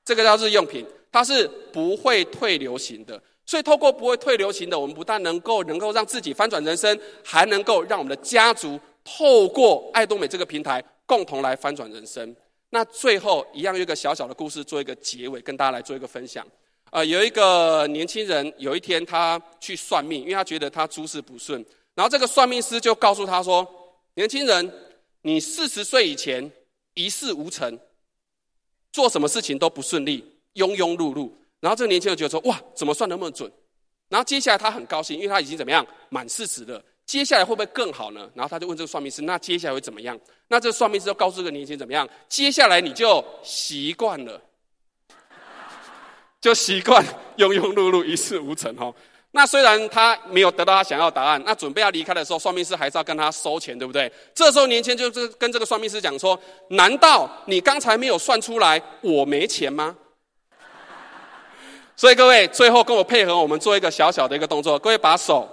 [0.03, 3.21] 这个叫日用品，它是不会退流行的。
[3.45, 12.35] 所以，透过不会退流行的，我们不但能够能够让自己翻转人生，还能够让我们的家族透过爱多美这个平台，共同来翻转人生。
[12.69, 16.47] 那最后一样有一个小小的故事做一个结尾，跟大家来做一个分享。
[16.91, 21.63] 呃，有一个年轻人，有一天他去算命，因为他觉得他诸事不顺。
[21.95, 23.67] 然后这个算命师就告诉他说
[24.15, 24.73] ：“年轻人，
[25.21, 26.51] 你四十岁以前
[26.93, 27.77] 一事无成，
[28.91, 30.23] 做什么事情都不顺利，
[30.55, 33.51] 庸庸碌碌。”然后这个年轻人觉得说：“哇，怎么算那么准？”
[34.09, 36.83] 然后接下来他很高兴，因为他已经怎么样满四十了。
[37.05, 38.29] 接下来会不会更好呢？
[38.33, 42.07] 然后他就问这个算命师：“那接下来会怎么样？”那这个算命师就告诉这个年轻人怎么样？
[42.29, 44.41] 接下来你就习惯了，
[46.39, 47.03] 就习惯
[47.37, 48.93] 庸庸碌碌、一事无成哦。
[49.31, 54.11] 那虽然他没有得到他想要的答案，那准备要离开的时候，算命师还是要跟他收钱，对不对？
[54.35, 56.39] 这时候年轻人就是跟这个算命师讲说
[56.69, 59.97] ：“难道你刚才没有算出来我没钱吗？”
[62.03, 65.47] 所以各位最后跟我配合，我们做一个小小的一个动作，各位把手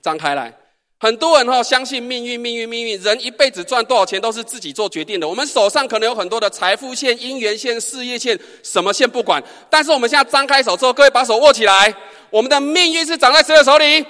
[0.00, 0.50] 张开来。
[0.98, 2.98] 很多人哈相信命运，命运，命运。
[3.02, 5.28] 人一辈子赚多少钱都是自己做决定的。
[5.28, 9.44] 我们手上可能有很多的财富线、姻缘线、事业线，什么线不管。
[9.68, 11.94] 但是我们现在张开手之后，各位把手握起来。
[12.30, 14.02] 我们的命运是掌在谁的手里？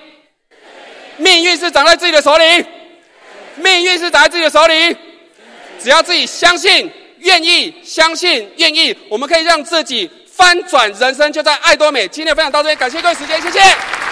[1.16, 2.45] 命运是掌在自己的手里。
[3.57, 4.97] 命运是掌在自己的手里。
[5.81, 11.32] 只要自己相信、愿意相信、愿意，我们可以让自己翻转人生。
[11.32, 12.07] 就在爱多美。
[12.09, 14.03] 今天分享到这里，感谢各位时间，谢谢。